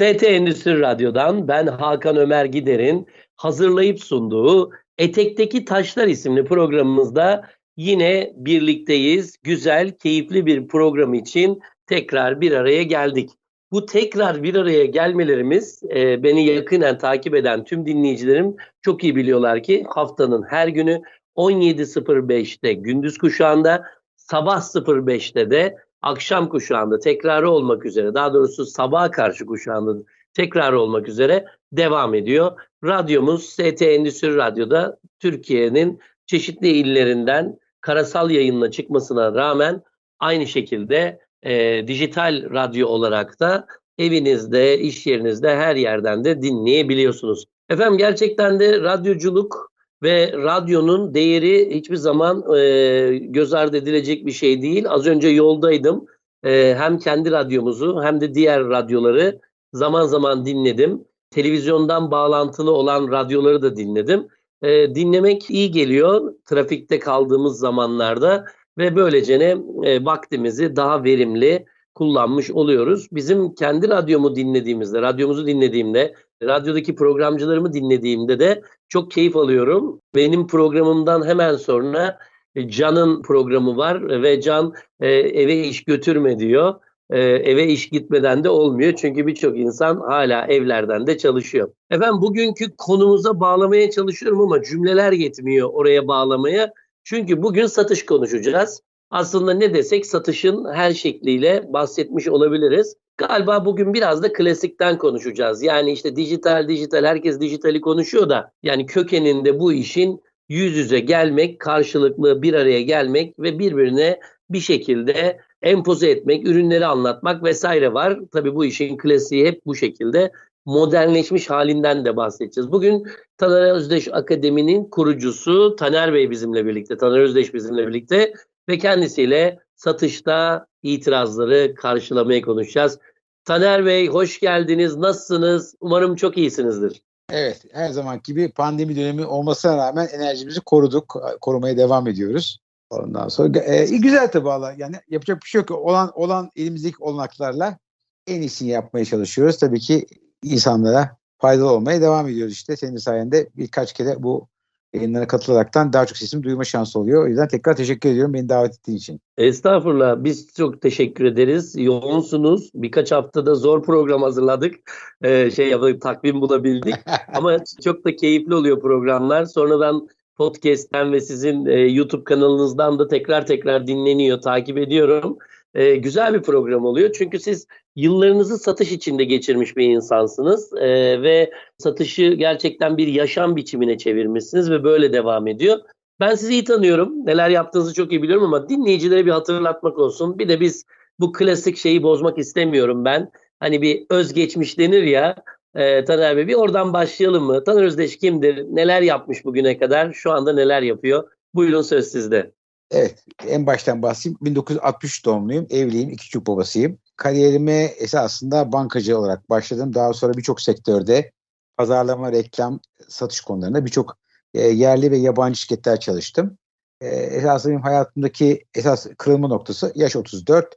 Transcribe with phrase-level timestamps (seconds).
[0.00, 7.44] ST Endüstri Radyo'dan ben Hakan Ömer Gider'in hazırlayıp sunduğu Etekteki Taşlar isimli programımızda
[7.76, 9.36] yine birlikteyiz.
[9.42, 13.30] Güzel, keyifli bir program için tekrar bir araya geldik.
[13.72, 19.62] Bu tekrar bir araya gelmelerimiz e, beni yakinen takip eden tüm dinleyicilerim çok iyi biliyorlar
[19.62, 21.02] ki haftanın her günü
[21.36, 23.84] 17.05'te gündüz kuşağında
[24.16, 30.02] sabah 05'te de akşam kuşağında tekrarı olmak üzere daha doğrusu sabaha karşı kuşağında
[30.34, 32.60] tekrarı olmak üzere devam ediyor.
[32.84, 39.82] Radyomuz ST Endüstri Radyo'da Türkiye'nin çeşitli illerinden karasal yayınla çıkmasına rağmen
[40.18, 43.66] aynı şekilde e, dijital radyo olarak da
[43.98, 47.44] evinizde, iş yerinizde her yerden de dinleyebiliyorsunuz.
[47.68, 49.69] Efendim gerçekten de radyoculuk
[50.02, 54.84] ve radyonun değeri hiçbir zaman e, göz ardı edilecek bir şey değil.
[54.88, 56.06] Az önce yoldaydım.
[56.44, 59.40] E, hem kendi radyomuzu hem de diğer radyoları
[59.72, 61.04] zaman zaman dinledim.
[61.30, 64.28] Televizyondan bağlantılı olan radyoları da dinledim.
[64.62, 68.44] E, dinlemek iyi geliyor trafikte kaldığımız zamanlarda
[68.78, 69.56] ve böylece ne
[69.88, 73.08] e, vaktimizi daha verimli kullanmış oluyoruz.
[73.12, 80.00] Bizim kendi radyomu dinlediğimizde, radyomuzu dinlediğimde, radyodaki programcılarımı dinlediğimde de çok keyif alıyorum.
[80.14, 82.18] Benim programımdan hemen sonra
[82.54, 86.74] e, Can'ın programı var ve Can e, eve iş götürme diyor.
[87.10, 91.72] E, eve iş gitmeden de olmuyor çünkü birçok insan hala evlerden de çalışıyor.
[91.90, 96.72] Efendim bugünkü konumuza bağlamaya çalışıyorum ama cümleler yetmiyor oraya bağlamaya.
[97.04, 98.82] Çünkü bugün satış konuşacağız.
[99.10, 102.96] Aslında ne desek satışın her şekliyle bahsetmiş olabiliriz.
[103.16, 105.62] Galiba bugün biraz da klasikten konuşacağız.
[105.62, 111.60] Yani işte dijital dijital herkes dijitali konuşuyor da yani kökeninde bu işin yüz yüze gelmek,
[111.60, 118.18] karşılıklı bir araya gelmek ve birbirine bir şekilde empoze etmek, ürünleri anlatmak vesaire var.
[118.32, 120.32] Tabii bu işin klasiği hep bu şekilde
[120.66, 122.72] modernleşmiş halinden de bahsedeceğiz.
[122.72, 123.06] Bugün
[123.38, 128.34] Taner Özdeş Akademi'nin kurucusu Taner Bey bizimle birlikte, Taner Özdeş bizimle birlikte
[128.68, 132.98] ve kendisiyle satışta itirazları karşılamaya konuşacağız.
[133.44, 134.96] Taner Bey hoş geldiniz.
[134.96, 135.74] Nasılsınız?
[135.80, 137.02] Umarım çok iyisinizdir.
[137.32, 142.60] Evet, her zaman gibi pandemi dönemi olmasına rağmen enerjimizi koruduk, korumaya devam ediyoruz.
[142.90, 144.74] Ondan sonra e, güzel tabii valla.
[144.78, 145.70] Yani yapacak bir şey yok.
[145.70, 147.78] Olan olan elimizdeki olanaklarla
[148.26, 149.58] en iyisini yapmaya çalışıyoruz.
[149.58, 150.06] Tabii ki
[150.42, 152.76] insanlara faydalı olmaya devam ediyoruz işte.
[152.76, 154.48] Senin sayende birkaç kere bu
[154.94, 157.24] yayınlara katılaraktan daha çok sesimi duyma şansı oluyor.
[157.24, 159.20] O yüzden tekrar teşekkür ediyorum beni davet ettiğin için.
[159.38, 160.24] Estağfurullah.
[160.24, 161.74] Biz çok teşekkür ederiz.
[161.78, 162.70] Yoğunsunuz.
[162.74, 164.74] Birkaç haftada zor program hazırladık.
[165.22, 166.94] Ee, şey yapıp takvim bulabildik.
[167.34, 169.44] Ama çok da keyifli oluyor programlar.
[169.44, 175.38] Sonradan podcast'ten ve sizin e, YouTube kanalınızdan da tekrar tekrar dinleniyor, takip ediyorum.
[175.74, 177.12] E, güzel bir program oluyor.
[177.12, 177.66] Çünkü siz
[177.96, 184.84] yıllarınızı satış içinde geçirmiş bir insansınız e, ve satışı gerçekten bir yaşam biçimine çevirmişsiniz ve
[184.84, 185.78] böyle devam ediyor.
[186.20, 187.26] Ben sizi iyi tanıyorum.
[187.26, 190.38] Neler yaptığınızı çok iyi biliyorum ama dinleyicilere bir hatırlatmak olsun.
[190.38, 190.84] Bir de biz
[191.18, 193.30] bu klasik şeyi bozmak istemiyorum ben.
[193.60, 195.36] Hani bir özgeçmiş denir ya.
[195.74, 197.64] E, Taner Bey bir oradan başlayalım mı?
[197.64, 198.64] Taner Özdeş kimdir?
[198.70, 200.12] Neler yapmış bugüne kadar?
[200.12, 201.28] Şu anda neler yapıyor?
[201.54, 202.52] Buyurun söz sizde.
[202.90, 204.38] Evet, en baştan bahsedeyim.
[204.40, 206.98] 1963 doğumluyum, evliyim, iki çocuk babasıyım.
[207.16, 209.94] Kariyerime esasında bankacı olarak başladım.
[209.94, 211.32] Daha sonra birçok sektörde
[211.76, 214.16] pazarlama, reklam, satış konularında birçok
[214.54, 216.58] e, yerli ve yabancı şirketler çalıştım.
[217.00, 220.76] E, esasında benim hayatımdaki esas kırılma noktası yaş 34.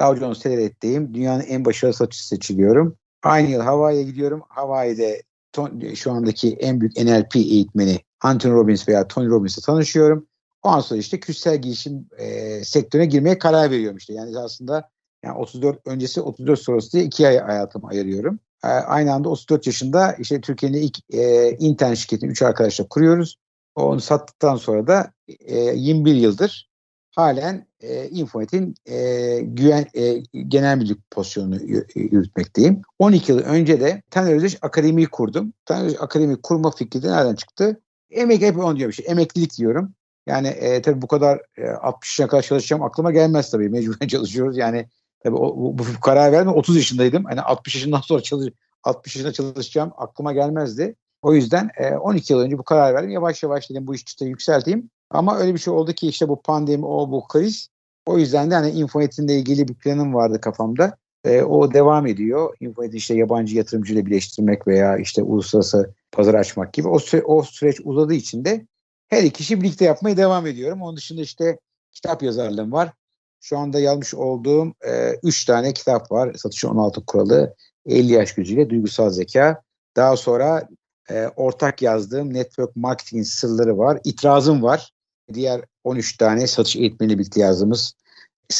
[0.00, 1.14] Dow Jones Teleret'teyim.
[1.14, 2.96] Dünyanın en başarılı satıcısı seçiliyorum.
[3.22, 4.42] Aynı yıl Hawaii'ye gidiyorum.
[4.48, 5.22] Hawaii'de
[5.52, 10.26] ton, şu andaki en büyük NLP eğitmeni Anthony Robbins veya Tony Robbins'le tanışıyorum.
[10.62, 14.14] Ondan sonra işte kişisel gelişim e, sektörüne girmeye karar veriyorum işte.
[14.14, 14.90] Yani aslında
[15.24, 18.38] yani 34 öncesi 34 sonrası diye iki ay hayatımı ayırıyorum.
[18.64, 23.36] E, aynı anda 34 yaşında işte Türkiye'nin ilk e, internet şirketini 3 arkadaşla kuruyoruz.
[23.74, 26.70] Onu sattıktan sonra da e, 21 yıldır
[27.10, 31.58] halen e, Infonet'in e, güven e, genel müdürlük pozisyonunu
[31.94, 32.82] yürütmekteyim.
[32.98, 35.52] 12 yıl önce de Taner Özdeş Akademi'yi kurdum.
[35.64, 37.80] Taner Özdeş Akademi kurma fikri de nereden çıktı?
[38.10, 39.94] Emek hep onu diyorum işte emeklilik diyorum.
[40.26, 43.68] Yani e, tabii bu kadar e, 60 yaşına kadar çalışacağım aklıma gelmez tabii.
[43.70, 44.56] Mecburen çalışıyoruz.
[44.56, 44.88] Yani
[45.24, 47.24] tabii o, bu, bu karar verme 30 yaşındaydım.
[47.24, 48.52] Hani 60 yaşından sonra çalış
[48.84, 50.96] 60 yaşında çalışacağım aklıma gelmezdi.
[51.22, 53.10] O yüzden e, 12 yıl önce bu karar verdim.
[53.10, 54.90] Yavaş yavaş dedim bu işi çıtayı yükselteyim.
[55.10, 57.68] Ama öyle bir şey oldu ki işte bu pandemi, o bu kriz.
[58.06, 60.96] O yüzden de hani Infonet'in ilgili bir planım vardı kafamda.
[61.24, 62.56] E, o devam ediyor.
[62.60, 66.88] Infonet'i işte yabancı yatırımcıyla birleştirmek veya işte uluslararası pazar açmak gibi.
[66.88, 68.66] O, süre, o süreç uzadığı için de
[69.10, 70.82] her iki işi birlikte yapmaya devam ediyorum.
[70.82, 71.58] Onun dışında işte
[71.92, 72.92] kitap yazarlığım var.
[73.40, 76.34] Şu anda yazmış olduğum e, üç tane kitap var.
[76.34, 77.54] Satışın 16 kuralı,
[77.86, 79.62] 50 yaş gücüyle duygusal zeka.
[79.96, 80.68] Daha sonra
[81.10, 84.00] e, ortak yazdığım network marketing sırları var.
[84.04, 84.92] İtirazım var.
[85.34, 87.94] Diğer 13 tane satış eğitmeni birlikte yazdığımız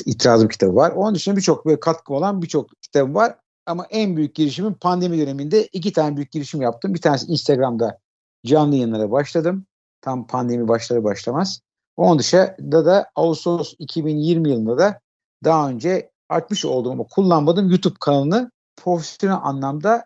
[0.07, 0.91] itirazım kitabı var.
[0.91, 3.37] Onun dışında birçok böyle katkı olan birçok kitabım var.
[3.67, 6.95] Ama en büyük girişimim pandemi döneminde iki tane büyük girişim yaptım.
[6.95, 7.99] Bir tanesi Instagram'da
[8.47, 9.67] canlı yayınlara başladım.
[10.01, 11.61] Tam pandemi başları başlamaz.
[11.97, 15.01] Onun dışında da Ağustos 2020 yılında da
[15.45, 20.05] daha önce açmış olduğum ama kullanmadığım YouTube kanalını profesyonel anlamda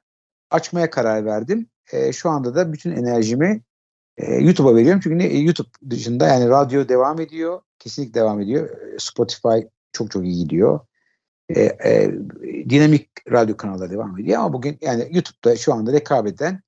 [0.51, 1.67] açmaya karar verdim.
[1.93, 3.63] E, şu anda da bütün enerjimi
[4.17, 5.01] e, YouTube'a veriyorum.
[5.05, 7.61] Çünkü e, YouTube dışında yani radyo devam ediyor.
[7.79, 8.71] Kesinlikle devam ediyor.
[8.71, 9.59] E, Spotify
[9.93, 10.81] çok çok iyi gidiyor.
[11.49, 12.13] E, e,
[12.69, 16.61] dinamik radyo kanalları devam ediyor ama bugün yani YouTube'da şu anda rekabet eden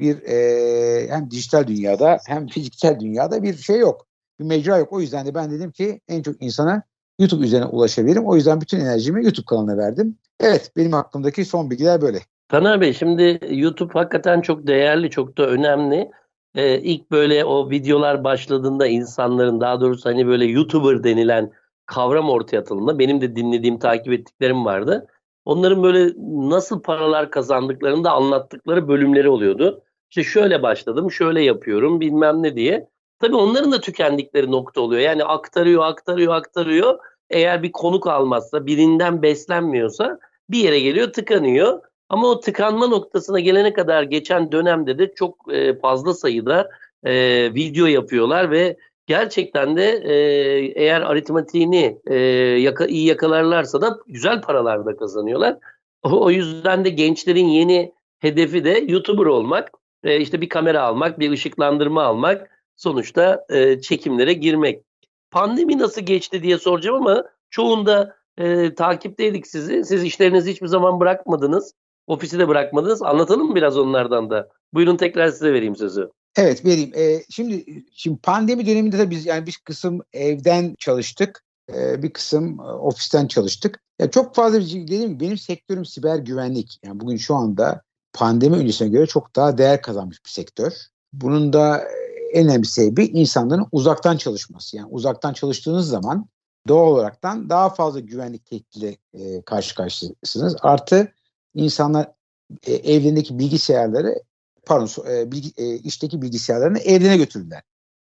[0.00, 4.06] bir e, hem dijital dünyada hem fiziksel dünyada bir şey yok.
[4.40, 4.92] Bir mecra yok.
[4.92, 6.82] O yüzden de ben dedim ki en çok insana
[7.18, 8.26] YouTube üzerine ulaşabilirim.
[8.26, 10.18] O yüzden bütün enerjimi YouTube kanalına verdim.
[10.40, 12.18] Evet benim aklımdaki son bilgiler böyle.
[12.48, 16.10] Taner Bey şimdi YouTube hakikaten çok değerli, çok da önemli.
[16.54, 21.52] Ee, ilk böyle o videolar başladığında insanların daha doğrusu hani böyle YouTuber denilen
[21.86, 25.06] kavram ortaya atıldığında benim de dinlediğim, takip ettiklerim vardı.
[25.46, 26.12] Onların böyle
[26.50, 29.82] nasıl paralar kazandıklarını da anlattıkları bölümleri oluyordu.
[30.10, 32.88] İşte şöyle başladım, şöyle yapıyorum bilmem ne diye.
[33.20, 35.00] Tabii onların da tükendikleri nokta oluyor.
[35.00, 36.98] Yani aktarıyor, aktarıyor, aktarıyor.
[37.30, 40.18] Eğer bir konuk almazsa, birinden beslenmiyorsa
[40.50, 41.80] bir yere geliyor, tıkanıyor.
[42.08, 46.70] Ama o tıkanma noktasına gelene kadar geçen dönemde de çok e, fazla sayıda
[47.04, 47.14] e,
[47.54, 48.76] video yapıyorlar ve
[49.06, 50.14] gerçekten de e,
[50.82, 52.14] eğer aritmatiğini e,
[52.60, 55.56] yaka, iyi yakalarlarsa da güzel paralar da kazanıyorlar.
[56.02, 59.70] O, o yüzden de gençlerin yeni hedefi de YouTuber olmak,
[60.04, 64.82] e, işte bir kamera almak, bir ışıklandırma almak, sonuçta e, çekimlere girmek.
[65.30, 69.84] Pandemi nasıl geçti diye soracağım ama çoğunda e, takipteydik sizi.
[69.84, 71.74] Siz işlerinizi hiçbir zaman bırakmadınız.
[72.06, 73.02] Ofisi de bırakmadınız.
[73.02, 74.48] Anlatalım mı biraz onlardan da?
[74.72, 76.10] Buyurun tekrar size vereyim sözü.
[76.36, 76.92] Evet vereyim.
[76.96, 81.42] Ee, şimdi şimdi pandemi döneminde de biz yani bir kısım evden çalıştık.
[81.74, 83.80] E, bir kısım e, ofisten çalıştık.
[83.98, 86.78] Ya çok fazla bir şey gibi benim sektörüm siber güvenlik.
[86.84, 90.72] Yani bugün şu anda pandemi öncesine göre çok daha değer kazanmış bir sektör.
[91.12, 91.84] Bunun da
[92.32, 94.76] en önemli sebebi insanların uzaktan çalışması.
[94.76, 96.28] Yani uzaktan çalıştığınız zaman
[96.68, 100.56] doğal olaraktan daha fazla güvenlik tehditle e, karşı karşıyasınız.
[100.62, 101.12] Artı
[101.54, 102.12] insanlar
[102.66, 104.22] e, evlerindeki bilgisayarları
[104.66, 107.62] pardon e, bilgi, e, işteki bilgisayarlarını evlerine götürdüler.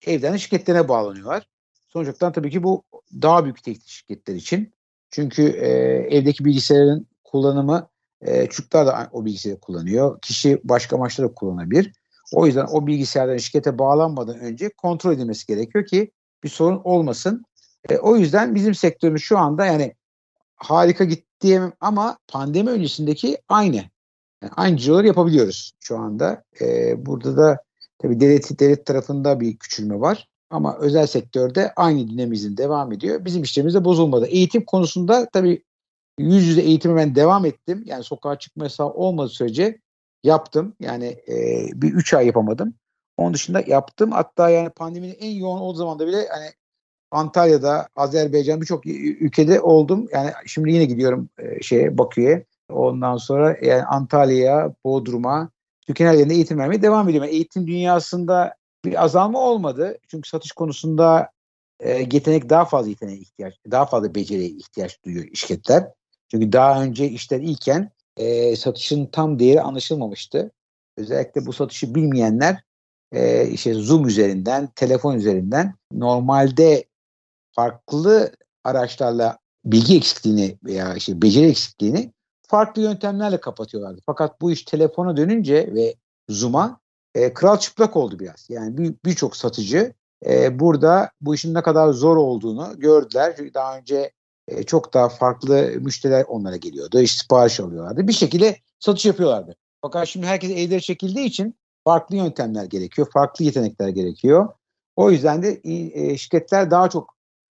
[0.06, 1.46] Evden şirketlerine bağlanıyorlar.
[1.88, 2.82] Sonuçta tabii ki bu
[3.22, 4.72] daha büyük tehdit şirketler için.
[5.10, 5.68] Çünkü e,
[6.16, 7.88] evdeki bilgisayarın kullanımı
[8.20, 10.20] e, çocuklar da o bilgisayarı kullanıyor.
[10.20, 11.92] Kişi başka amaçlara kullanabilir.
[12.32, 16.10] O yüzden o bilgisayarların şirkete bağlanmadan önce kontrol edilmesi gerekiyor ki
[16.44, 17.44] bir sorun olmasın.
[17.88, 19.94] E, o yüzden bizim sektörümüz şu anda yani
[20.56, 23.84] harika gitti ama pandemi öncesindeki aynı.
[24.42, 26.44] Yani yapabiliyoruz şu anda.
[26.60, 27.58] E, burada da
[27.98, 30.28] tabii devlet, devlet tarafında bir küçülme var.
[30.50, 33.24] Ama özel sektörde aynı dinamizm devam ediyor.
[33.24, 34.26] Bizim işlerimiz de bozulmadı.
[34.26, 35.64] Eğitim konusunda tabii
[36.18, 37.82] yüz yüze eğitime ben devam ettim.
[37.86, 39.78] Yani sokağa çıkma yasağı olmadığı sürece
[40.24, 40.74] yaptım.
[40.80, 42.74] Yani e, bir üç ay yapamadım.
[43.16, 44.12] Onun dışında yaptım.
[44.12, 46.46] Hatta yani pandeminin en yoğun olduğu zaman da bile hani
[47.10, 50.08] Antalya'da, Azerbaycan birçok ülkede oldum.
[50.12, 52.44] Yani şimdi yine gidiyorum e, şeye Bakü'ye.
[52.70, 55.50] Ondan sonra yani Antalya'ya, Bodrum'a,
[55.86, 57.28] Türkiye'nin her yerinde eğitim vermeye devam ediyorum.
[57.28, 58.54] Yani eğitim dünyasında
[58.84, 59.98] bir azalma olmadı.
[60.08, 61.30] Çünkü satış konusunda
[61.80, 65.86] e, yetenek daha fazla yeteneğe ihtiyaç, daha fazla beceriye ihtiyaç duyuyor şirketler.
[66.30, 70.50] Çünkü daha önce işler iyiken e, satışın tam değeri anlaşılmamıştı.
[70.96, 72.64] Özellikle bu satışı bilmeyenler
[73.12, 76.84] e, işte Zoom üzerinden, telefon üzerinden normalde
[77.52, 78.32] farklı
[78.64, 82.12] araçlarla bilgi eksikliğini veya işte beceri eksikliğini
[82.50, 84.00] farklı yöntemlerle kapatıyorlardı.
[84.06, 85.94] Fakat bu iş telefona dönünce ve
[86.28, 86.80] Zoom'a
[87.14, 88.50] e, kral çıplak oldu biraz.
[88.50, 89.94] Yani birçok bir satıcı
[90.26, 93.34] e, burada bu işin ne kadar zor olduğunu gördüler.
[93.36, 94.12] Çünkü daha önce
[94.48, 97.00] e, çok daha farklı müşteriler onlara geliyordu.
[97.00, 98.08] İşte sipariş alıyorlardı.
[98.08, 99.56] Bir şekilde satış yapıyorlardı.
[99.82, 101.54] Fakat şimdi herkes evlere çekildiği için
[101.84, 103.08] farklı yöntemler gerekiyor.
[103.12, 104.48] Farklı yetenekler gerekiyor.
[104.96, 107.14] O yüzden de e, şirketler daha çok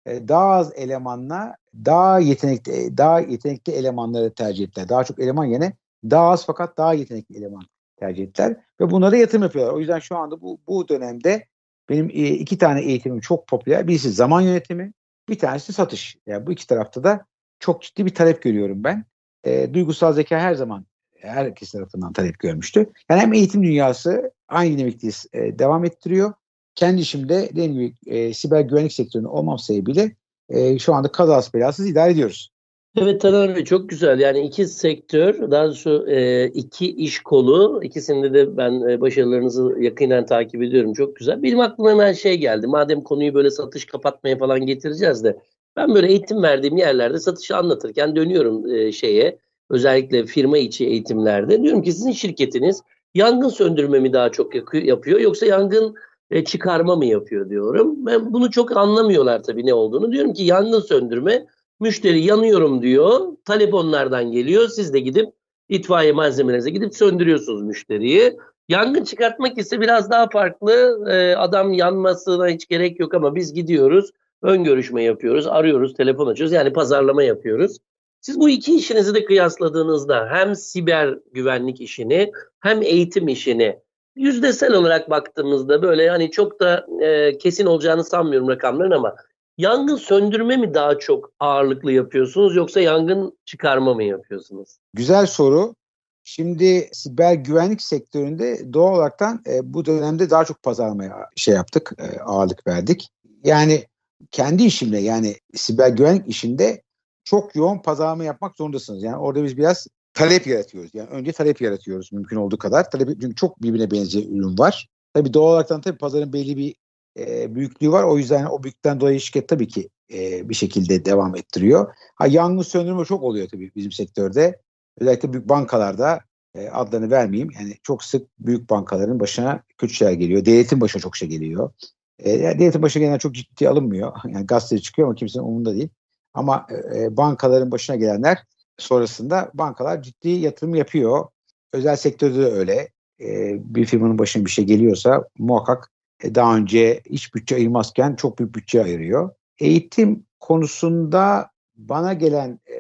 [0.06, 4.90] daha az elemanla daha yetenekli e, daha yetenekli elemanları tercih ettiler.
[4.90, 7.64] Daha çok eleman yerine daha az fakat daha yetenekli eleman
[8.00, 9.74] tercih ettiler ve bunlara yatırım yapıyorlar.
[9.74, 11.48] O yüzden şu anda bu bu dönemde
[11.90, 13.88] benim e, iki tane eğitimim çok popüler.
[13.88, 14.94] Birisi zaman yönetimi,
[15.30, 16.18] bir tanesi satış.
[16.26, 17.26] Yani bu iki tarafta da
[17.60, 19.06] çok ciddi bir talep görüyorum ben.
[19.44, 20.86] E, duygusal zeka her zaman
[21.20, 22.94] herkes tarafından talep görmüştü.
[23.10, 26.34] Yani hem eğitim dünyası aynı dinamikliği e, devam ettiriyor.
[26.76, 30.16] Kendi işimde dediğim gibi e, siber güvenlik sektöründe olmam sebebiyle
[30.50, 32.52] e, şu anda kazası belasız idare ediyoruz.
[32.98, 34.20] Evet Taner Bey çok güzel.
[34.20, 37.82] Yani iki sektör, daha doğrusu e, iki iş kolu.
[37.84, 40.94] ikisinde de ben e, başarılarınızı yakinen takip ediyorum.
[40.94, 41.44] Çok güzel.
[41.44, 42.68] Benim aklıma hemen şey geldi.
[42.68, 45.38] Madem konuyu böyle satış kapatmaya falan getireceğiz de.
[45.76, 49.38] Ben böyle eğitim verdiğim yerlerde satışı anlatırken dönüyorum e, şeye.
[49.70, 51.64] Özellikle firma içi eğitimlerde.
[51.64, 52.82] Diyorum ki sizin şirketiniz
[53.14, 55.96] yangın söndürme mi daha çok yapıyor yoksa yangın
[56.32, 58.06] e, çıkarma mı yapıyor diyorum.
[58.06, 60.12] Ben bunu çok anlamıyorlar tabii ne olduğunu.
[60.12, 61.46] Diyorum ki yangın söndürme
[61.82, 63.20] Müşteri yanıyorum diyor.
[63.46, 64.68] Talep onlardan geliyor.
[64.68, 65.30] Siz de gidip
[65.70, 68.38] itfaiye malzemelerinize gidip söndürüyorsunuz müşteriyi.
[68.70, 71.04] Yangın çıkartmak ise biraz daha farklı.
[71.10, 74.12] Ee, adam yanmasına hiç gerek yok ama biz gidiyoruz.
[74.42, 75.48] Ön görüşme yapıyoruz.
[75.48, 76.54] Arıyoruz, telefon açıyoruz.
[76.54, 77.78] Yani pazarlama yapıyoruz.
[78.20, 83.80] Siz bu iki işinizi de kıyasladığınızda hem siber güvenlik işini hem eğitim işini
[84.22, 89.16] yüzdesel olarak baktığımızda böyle hani çok da e, kesin olacağını sanmıyorum rakamların ama
[89.58, 94.78] Yangın söndürme mi daha çok ağırlıklı yapıyorsunuz yoksa yangın çıkarma mı yapıyorsunuz?
[94.94, 95.76] Güzel soru.
[96.24, 102.20] Şimdi siber güvenlik sektöründe doğal olaraktan e, bu dönemde daha çok pazarlamaya şey yaptık, e,
[102.20, 103.10] ağırlık verdik.
[103.44, 103.86] Yani
[104.32, 106.82] kendi işimle yani siber güvenlik işinde
[107.24, 109.04] çok yoğun pazarlama yapmak zorundasınız.
[109.04, 110.92] Yani orada biz biraz talep yaratıyoruz.
[110.94, 112.92] Yani önce talep yaratıyoruz mümkün olduğu kadar.
[112.92, 114.90] Talep çünkü çok birbirine benzeyen ürün var.
[115.14, 116.76] Tabii doğal olarak tabii pazarın belli bir
[117.20, 118.04] e, büyüklüğü var.
[118.04, 121.94] O yüzden o büyükten dolayı şirket tabii ki e, bir şekilde devam ettiriyor.
[122.16, 124.62] Ha yangın söndürme çok oluyor tabii bizim sektörde.
[125.00, 126.20] Özellikle büyük bankalarda
[126.56, 127.50] e, adlarını vermeyeyim.
[127.60, 130.46] Yani çok sık büyük bankaların başına kötü şeyler geliyor.
[130.46, 131.72] Devletin başına çok şey geliyor.
[132.20, 134.14] E, devletin başına gelen çok ciddi alınmıyor.
[134.28, 135.90] Yani gazeteye çıkıyor ama kimsenin umurunda değil.
[136.34, 138.44] Ama e, bankaların başına gelenler
[138.78, 141.26] sonrasında bankalar ciddi yatırım yapıyor.
[141.74, 142.90] Özel sektörde de öyle.
[143.22, 145.92] E, bir firmanın başına bir şey geliyorsa muhakkak
[146.24, 149.30] e, daha önce hiç bütçe ayırmazken çok büyük bütçe ayırıyor.
[149.60, 152.76] Eğitim konusunda bana gelen e,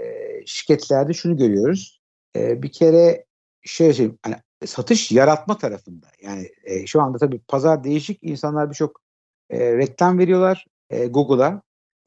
[0.45, 2.01] şirketlerde şunu görüyoruz.
[2.35, 3.25] E, bir kere
[3.63, 6.07] şey söyleyeyim, hani satış yaratma tarafında.
[6.21, 8.19] Yani e, şu anda tabii pazar değişik.
[8.21, 9.01] insanlar birçok
[9.49, 11.61] e, reklam veriyorlar e, Google'a.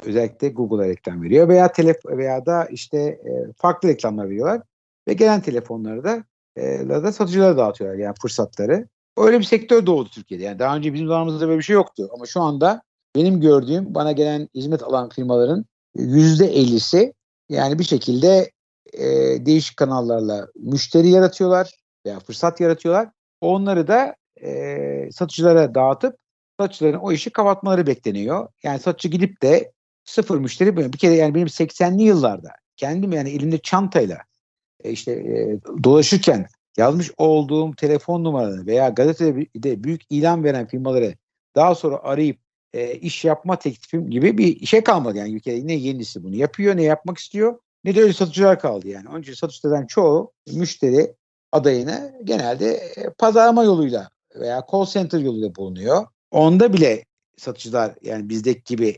[0.06, 4.62] Özellikle Google'a reklam veriyor veya telef veya da işte e, farklı reklamlar veriyorlar
[5.08, 6.25] ve gelen telefonları da
[6.56, 8.88] e, da satıcılara dağıtıyorlar yani fırsatları.
[9.16, 10.44] Öyle bir sektör doğdu Türkiye'de.
[10.44, 12.11] Yani daha önce bizim zamanımızda böyle bir şey yoktu.
[12.14, 12.82] Ama şu anda
[13.16, 15.64] benim gördüğüm bana gelen hizmet alan firmaların
[15.96, 17.14] yüzde ellisi
[17.49, 18.50] yani bir şekilde
[18.92, 19.06] e,
[19.46, 21.70] değişik kanallarla müşteri yaratıyorlar
[22.06, 23.08] veya fırsat yaratıyorlar.
[23.40, 26.16] Onları da e, satıcılara dağıtıp
[26.61, 28.49] satıcıların o işi kapatmaları bekleniyor.
[28.62, 29.73] Yani satıcı gidip de
[30.04, 34.18] sıfır müşteri bir kere yani benim 80'li yıllarda kendim yani elimde çantayla
[34.84, 36.46] e, işte e, dolaşırken
[36.76, 41.14] yazmış olduğum telefon numaralarını veya gazetede büyük ilan veren firmaları
[41.54, 42.38] daha sonra arayıp
[42.73, 46.82] e, iş yapma teklifim gibi bir şey kalmadı yani ülkede ne yenisi bunu yapıyor ne
[46.82, 49.08] yapmak istiyor ne de öyle satıcılar kaldı yani.
[49.08, 51.14] Onun için satıcılardan çoğu müşteri
[51.52, 56.06] adayını genelde e, pazarlama yoluyla veya call center yoluyla bulunuyor.
[56.30, 57.04] Onda bile
[57.37, 58.96] satıcılar yani bizdeki gibi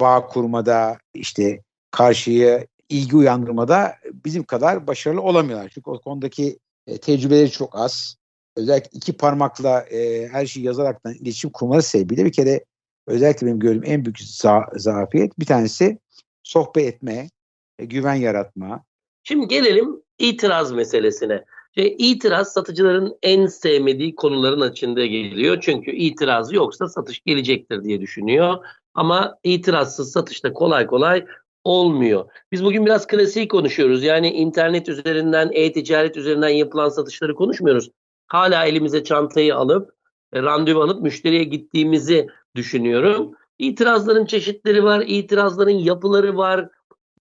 [0.00, 5.70] bağ kurmada işte karşıyı ilgi uyandırmada bizim kadar başarılı olamıyorlar.
[5.74, 8.16] Çünkü o konudaki e, tecrübeleri çok az.
[8.56, 12.64] Özellikle iki parmakla e, her şeyi yazaraktan iletişim kurması sebebiyle bir kere
[13.06, 15.98] özellikle benim gördüğüm en büyük za- zafiyet bir tanesi
[16.42, 17.30] sohbet etme,
[17.78, 18.84] e, güven yaratma.
[19.24, 21.44] Şimdi gelelim itiraz meselesine.
[21.74, 25.58] Şey, itiraz satıcıların en sevmediği konuların içinde geliyor.
[25.60, 28.64] Çünkü itiraz yoksa satış gelecektir diye düşünüyor.
[28.96, 31.26] Ama itirazsız satışta kolay kolay
[31.64, 32.24] olmuyor.
[32.52, 34.02] Biz bugün biraz klasiği konuşuyoruz.
[34.02, 37.90] Yani internet üzerinden, e-ticaret üzerinden yapılan satışları konuşmuyoruz.
[38.26, 39.90] Hala elimize çantayı alıp,
[40.32, 42.26] e, randevu alıp müşteriye gittiğimizi
[42.56, 43.32] düşünüyorum.
[43.58, 46.68] İtirazların çeşitleri var, itirazların yapıları var.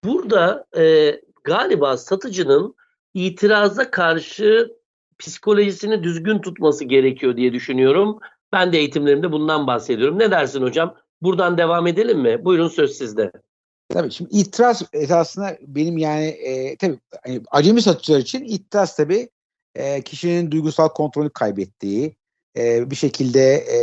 [0.04, 2.76] Burada e, galiba satıcının
[3.14, 4.76] itiraza karşı
[5.20, 8.20] psikolojisini düzgün tutması gerekiyor diye düşünüyorum.
[8.52, 10.20] Ben de eğitimlerimde bundan bahsediyorum.
[10.20, 10.96] Ne dersin hocam?
[11.22, 12.46] Buradan devam edelim mi?
[12.46, 13.32] Buyurun söz sizde.
[13.90, 19.30] Tabii şimdi itiraz esasında benim yani e, tabii hani acemi satıcılar için itiraz tabii
[19.76, 22.16] e, kişinin duygusal kontrolünü kaybettiği,
[22.58, 23.80] e, bir şekilde e,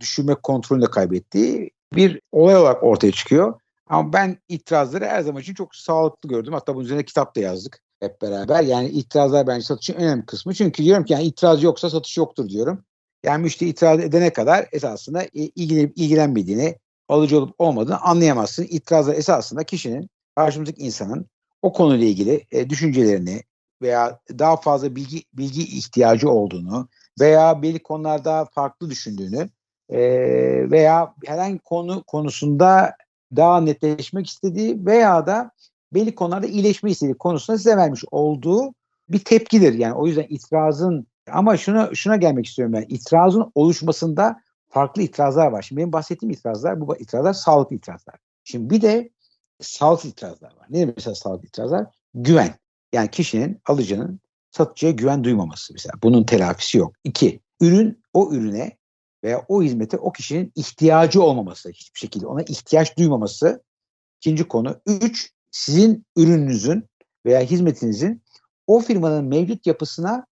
[0.00, 3.60] düşünme kontrolünü de kaybettiği bir olay olarak ortaya çıkıyor.
[3.86, 6.52] Ama ben itirazları her zaman için çok sağlıklı gördüm.
[6.52, 8.62] Hatta bunun üzerine kitap da yazdık hep beraber.
[8.62, 10.54] Yani itirazlar bence satışın önemli kısmı.
[10.54, 12.84] Çünkü diyorum ki yani itiraz yoksa satış yoktur diyorum.
[13.24, 16.78] Yani müşteri itiraz edene kadar esasında ilgilenip ilgilenmediğini,
[17.08, 18.66] alıcı olup olmadığını anlayamazsın.
[18.70, 21.26] İtirazlar esasında kişinin, karşımızdaki insanın
[21.62, 23.42] o konuyla ilgili e, düşüncelerini
[23.82, 26.88] veya daha fazla bilgi bilgi ihtiyacı olduğunu
[27.20, 29.50] veya belli konularda farklı düşündüğünü
[29.88, 30.00] e,
[30.70, 32.96] veya herhangi konu konusunda
[33.36, 35.50] daha netleşmek istediği veya da
[35.94, 38.74] belli konularda iyileşme istediği konusunda size vermiş olduğu
[39.08, 39.74] bir tepkidir.
[39.74, 42.86] Yani o yüzden itirazın ama şuna şuna gelmek istiyorum ben.
[42.88, 45.62] İtirazın oluşmasında farklı itirazlar var.
[45.62, 48.14] Şimdi benim bahsettiğim itirazlar bu itirazlar sağlıklı itirazlar.
[48.44, 49.10] Şimdi bir de
[49.60, 50.66] sağlıklı itirazlar var.
[50.70, 51.86] Ne demek mesela sağlıklı itirazlar?
[52.14, 52.54] Güven.
[52.92, 55.94] Yani kişinin, alıcının satıcıya güven duymaması mesela.
[56.02, 56.94] Bunun telafisi yok.
[57.04, 58.76] İki, ürün o ürüne
[59.24, 63.62] veya o hizmete o kişinin ihtiyacı olmaması hiçbir şekilde ona ihtiyaç duymaması.
[64.20, 64.80] İkinci konu.
[64.86, 66.88] Üç, sizin ürününüzün
[67.26, 68.22] veya hizmetinizin
[68.66, 70.26] o firmanın mevcut yapısına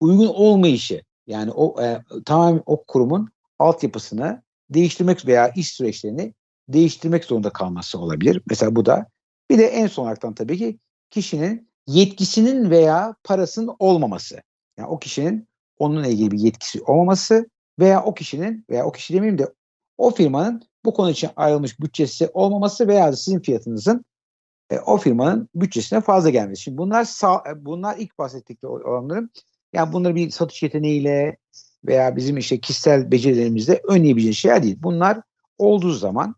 [0.00, 1.02] uygun olmayışı.
[1.26, 6.34] Yani o e, tamamen o kurumun altyapısını değiştirmek veya iş süreçlerini
[6.68, 8.42] değiştirmek zorunda kalması olabilir.
[8.46, 9.06] Mesela bu da
[9.50, 10.78] bir de en son olarak tabii ki
[11.10, 14.42] kişinin yetkisinin veya parasının olmaması.
[14.78, 15.48] Yani o kişinin
[15.78, 19.52] onunla ilgili bir yetkisi olmaması veya o kişinin veya o kişi demeyeyim de
[19.98, 24.04] o firmanın bu konu için ayrılmış bütçesi olmaması veya sizin fiyatınızın
[24.70, 26.62] e, o firmanın bütçesine fazla gelmesi.
[26.62, 29.30] Şimdi bunlar sağ, e, bunlar ilk bahsettikleri olanların
[29.72, 31.36] yani bunları bir satış yeteneğiyle
[31.84, 34.78] veya bizim işte kişisel becerilerimizle önleyebileceğiniz şeyler değil.
[34.82, 35.20] Bunlar
[35.58, 36.34] olduğu zaman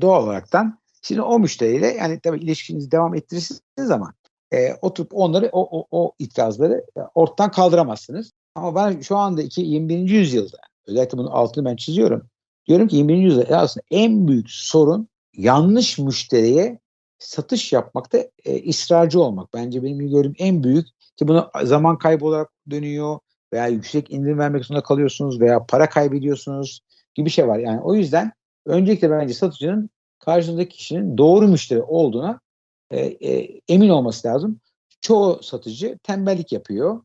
[0.00, 4.14] doğal olaraktan şimdi o müşteriyle yani tabii ilişkinizi devam ettirirsiniz ama
[4.52, 8.32] e, oturup onları o, o, o itirazları e, ortadan kaldıramazsınız.
[8.54, 10.10] Ama ben şu anda iki, 21.
[10.10, 12.22] yüzyılda özellikle bunun altını ben çiziyorum.
[12.68, 13.16] Diyorum ki 21.
[13.16, 16.78] yüzyılda aslında en büyük sorun yanlış müşteriye
[17.18, 19.54] satış yapmakta e, ısrarcı olmak.
[19.54, 20.86] Bence benim gördüğüm en büyük
[21.22, 23.18] ki bunu zaman kaybı olarak dönüyor
[23.52, 26.80] veya yüksek indirim vermek zorunda kalıyorsunuz veya para kaybediyorsunuz
[27.14, 27.58] gibi şey var.
[27.58, 28.32] Yani o yüzden
[28.66, 32.40] öncelikle bence satıcının karşınızdaki kişinin doğru müşteri olduğuna
[32.90, 34.60] e, e, emin olması lazım.
[35.00, 37.02] Çoğu satıcı tembellik yapıyor.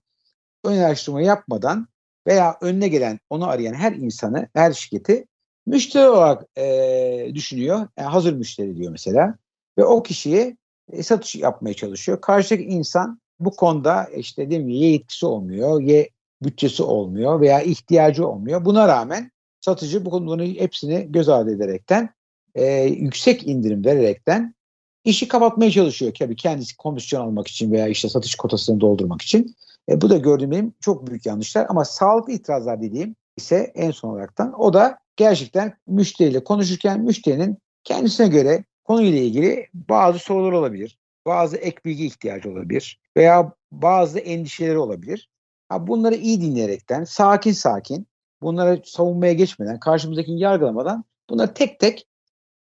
[0.63, 1.88] Ön araştırma yapmadan
[2.27, 5.25] veya önüne gelen onu arayan her insanı, her şirketi
[5.65, 7.88] müşteri olarak e, düşünüyor.
[7.97, 9.36] Yani hazır müşteri diyor mesela.
[9.77, 10.57] Ve o kişiye
[10.91, 12.21] e, satış yapmaya çalışıyor.
[12.21, 16.06] Karşıdaki insan bu konuda işte dediğim gibi yetkisi olmuyor, ya
[16.44, 18.65] bütçesi olmuyor veya ihtiyacı olmuyor.
[18.65, 22.10] Buna rağmen satıcı bu konuların hepsini göz ardı ederekten
[22.56, 24.56] e, yüksek indirim vererekten
[25.04, 29.56] işi kapatmaya çalışıyor tabii kendisi komisyon almak için veya işte satış kotasını doldurmak için.
[29.89, 34.10] E, bu da gördüğüm benim çok büyük yanlışlar ama sağlıklı itirazlar dediğim ise en son
[34.10, 40.96] olaraktan o da gerçekten müşteriyle konuşurken müşterinin kendisine göre konuyla ilgili bazı sorular olabilir.
[41.27, 45.29] Bazı ek bilgi ihtiyacı olabilir veya bazı endişeleri olabilir.
[45.69, 48.07] Ha, bunları iyi dinleyerekten sakin sakin
[48.41, 52.07] bunlara savunmaya geçmeden karşımızdakini yargılamadan bunları tek tek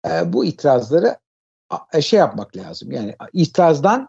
[0.06, 1.16] e, bu itirazları
[1.94, 2.92] e, şey yapmak lazım.
[2.92, 4.08] Yani itirazdan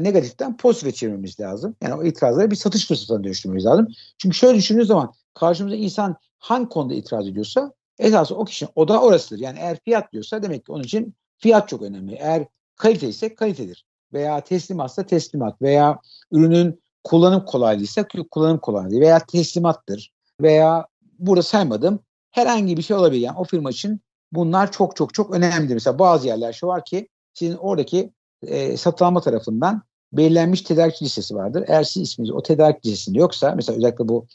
[0.00, 1.76] negatiften pozitife çevirmemiz lazım.
[1.82, 3.88] Yani o itirazları bir satış fırsatına dönüştürmemiz lazım.
[4.18, 9.02] Çünkü şöyle düşündüğünüz zaman karşımızda insan hangi konuda itiraz ediyorsa esas o kişinin o da
[9.02, 9.40] orasıdır.
[9.40, 12.14] Yani eğer fiyat diyorsa demek ki onun için fiyat çok önemli.
[12.14, 13.87] Eğer kalite ise kalitedir.
[14.12, 15.98] Veya teslimatsa teslimat veya
[16.32, 20.12] ürünün kullanım kolaylığı ise kullanım kolaylığı veya teslimattır.
[20.40, 20.86] Veya
[21.18, 23.20] burada saymadım herhangi bir şey olabilir.
[23.20, 24.00] Yani o firma için
[24.32, 25.74] bunlar çok çok çok önemlidir.
[25.74, 31.64] Mesela bazı yerler şu var ki sizin oradaki e, satın tarafından belirlenmiş tedarik listesi vardır.
[31.66, 34.26] Eğer siz isminiz o tedarik listesinde yoksa mesela özellikle bu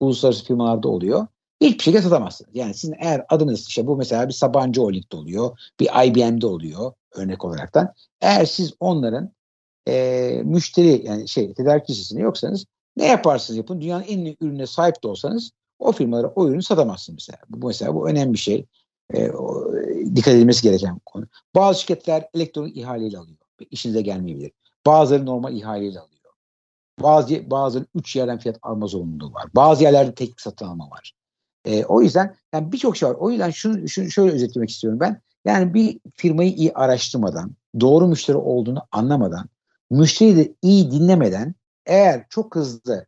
[0.00, 1.26] uluslararası firmalarda oluyor.
[1.64, 2.50] Hiçbir şekilde satamazsınız.
[2.54, 7.44] Yani sizin eğer adınız işte bu mesela bir Sabancı Holding'de oluyor, bir IBM'de oluyor örnek
[7.44, 7.92] olaraktan.
[8.20, 9.30] Eğer siz onların
[9.88, 12.64] e, müşteri yani şey tedarik listesinde yoksanız
[12.96, 17.28] ne yaparsınız yapın dünyanın en iyi ürüne sahip de olsanız o firmalara o ürünü satamazsınız
[17.28, 17.44] mesela.
[17.48, 18.66] Bu mesela bu önemli bir şey.
[19.14, 19.72] E, o,
[20.16, 21.26] dikkat edilmesi gereken konu.
[21.54, 23.38] Bazı şirketler elektronik ihaleyle alıyor.
[23.70, 24.52] İşinize gelmeyebilir.
[24.86, 26.32] Bazıları normal ihaleyle alıyor.
[27.02, 29.44] Bazı bazıları üç yerden fiyat alma zorunluluğu var.
[29.54, 31.12] Bazı yerlerde tek satın alma var.
[31.64, 33.14] E, o yüzden yani birçok şey var.
[33.14, 35.20] O yüzden şunu, şunu şöyle özetlemek istiyorum ben.
[35.44, 39.48] Yani bir firmayı iyi araştırmadan, doğru müşteri olduğunu anlamadan,
[39.90, 41.54] müşteriyi de iyi dinlemeden
[41.86, 43.06] eğer çok hızlı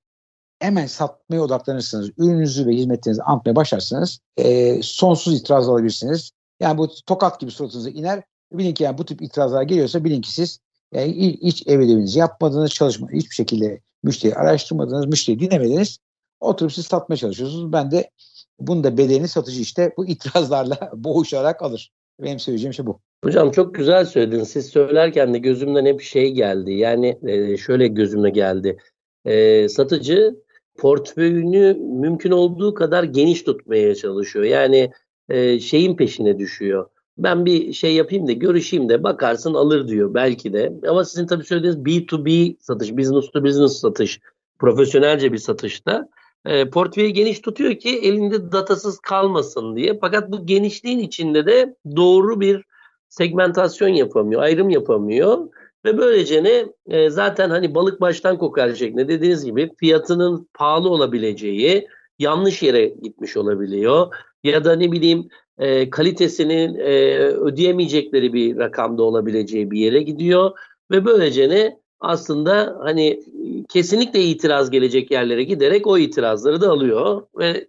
[0.61, 6.31] hemen satmaya odaklanırsanız, ürününüzü ve hizmetlerinizi anlatmaya başlarsanız e, sonsuz itiraz alabilirsiniz.
[6.61, 8.23] Yani bu tokat gibi suratınıza iner.
[8.53, 10.61] Bilin ki yani bu tip itirazlar geliyorsa bilin ki siz
[10.95, 15.99] yani hiç ev ödevinizi yapmadınız, çalışma, hiçbir şekilde müşteri araştırmadınız, müşteri dinlemediniz.
[16.41, 17.73] Oturup siz satmaya çalışıyorsunuz.
[17.73, 18.11] Ben de
[18.59, 21.91] bunun da bedelini satıcı işte bu itirazlarla boğuşarak alır.
[22.23, 23.01] Benim söyleyeceğim şey bu.
[23.25, 24.49] Hocam çok güzel söylediniz.
[24.49, 26.73] Siz söylerken de gözümden hep şey geldi.
[26.73, 28.77] Yani e, şöyle gözüme geldi.
[29.25, 30.35] E, satıcı
[30.79, 34.45] portföyünü mümkün olduğu kadar geniş tutmaya çalışıyor.
[34.45, 34.91] Yani
[35.29, 36.89] e, şeyin peşine düşüyor.
[37.19, 40.73] Ben bir şey yapayım da görüşeyim de bakarsın alır diyor belki de.
[40.89, 44.21] Ama sizin tabii söylediğiniz B2B satış, business to business satış,
[44.59, 46.09] profesyonelce bir satışta
[46.47, 49.99] e, portföyü geniş tutuyor ki elinde datasız kalmasın diye.
[50.01, 52.65] Fakat bu genişliğin içinde de doğru bir
[53.09, 55.49] segmentasyon yapamıyor, ayrım yapamıyor
[55.85, 61.89] Ve böylece ne e, zaten hani balık baştan kokar şeklinde dediğiniz gibi fiyatının pahalı olabileceği
[62.19, 64.15] yanlış yere gitmiş olabiliyor.
[64.45, 65.29] Ya da ne bileyim
[65.59, 70.51] e, kalitesinin e, ödeyemeyecekleri bir rakamda olabileceği bir yere gidiyor.
[70.91, 73.21] Ve böylece ne aslında hani
[73.69, 77.27] kesinlikle itiraz gelecek yerlere giderek o itirazları da alıyor.
[77.39, 77.69] Ve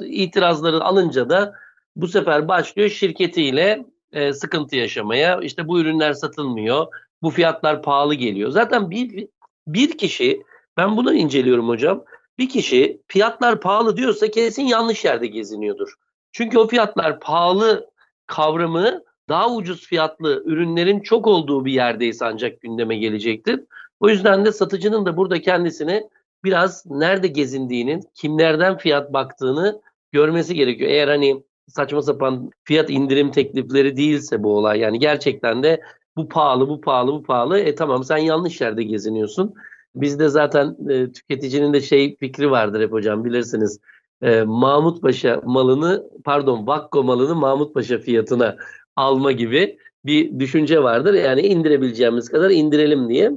[0.00, 1.54] itirazları alınca da
[1.96, 5.40] bu sefer başlıyor şirketiyle e, sıkıntı yaşamaya.
[5.40, 6.86] İşte bu ürünler satılmıyor.
[7.22, 8.50] Bu fiyatlar pahalı geliyor.
[8.50, 9.28] Zaten bir,
[9.66, 10.42] bir kişi
[10.76, 12.04] ben bunu inceliyorum hocam.
[12.38, 15.94] Bir kişi fiyatlar pahalı diyorsa kesin yanlış yerde geziniyordur.
[16.32, 17.90] Çünkü o fiyatlar pahalı
[18.26, 23.60] kavramı daha ucuz fiyatlı ürünlerin çok olduğu bir yerdeyse ancak gündeme gelecektir.
[24.00, 26.08] O yüzden de satıcının da burada kendisine
[26.44, 29.80] biraz nerede gezindiğinin, kimlerden fiyat baktığını
[30.12, 30.90] görmesi gerekiyor.
[30.90, 35.80] Eğer hani saçma sapan fiyat indirim teklifleri değilse bu olay yani gerçekten de
[36.16, 37.58] bu pahalı, bu pahalı, bu pahalı.
[37.58, 39.54] E tamam sen yanlış yerde geziniyorsun.
[39.94, 43.80] Bizde zaten e, tüketicinin de şey fikri vardır hep hocam bilirsiniz.
[44.22, 48.56] E, Mahmut Paşa malını pardon Vakko malını Mahmut Paşa fiyatına
[48.96, 51.14] alma gibi bir düşünce vardır.
[51.14, 53.30] Yani indirebileceğimiz kadar indirelim diye.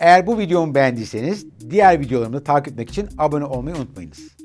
[0.00, 4.37] Eğer bu videomu beğendiyseniz diğer videolarımı takip etmek için abone olmayı unutmayınız.